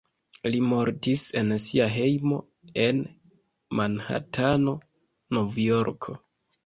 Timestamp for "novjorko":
5.39-6.17